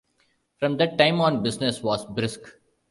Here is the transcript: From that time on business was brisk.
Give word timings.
From 0.57 0.77
that 0.77 0.97
time 0.97 1.21
on 1.21 1.43
business 1.43 1.83
was 1.83 2.05
brisk. 2.05 2.41